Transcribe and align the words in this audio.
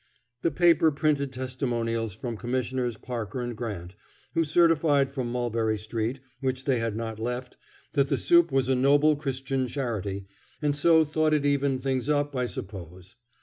The 0.41 0.49
paper 0.49 0.89
printed 0.91 1.31
testimonials 1.31 2.15
from 2.15 2.35
Commissioners 2.35 2.97
Parker 2.97 3.39
and 3.39 3.55
Grant, 3.55 3.93
who 4.33 4.43
certified 4.43 5.11
from 5.11 5.31
Mulberry 5.31 5.77
Street, 5.77 6.21
which 6.39 6.65
they 6.65 6.79
had 6.79 6.95
not 6.95 7.19
left, 7.19 7.55
that 7.93 8.09
the 8.09 8.17
soup 8.17 8.51
was 8.51 8.67
a 8.67 8.73
noble 8.73 9.15
Christian 9.15 9.67
charity, 9.67 10.25
and 10.59 10.75
so 10.75 11.05
thought 11.05 11.35
it 11.35 11.45
evened 11.45 11.83
things 11.83 12.09
up, 12.09 12.35
I 12.35 12.47
suppose. 12.47 13.15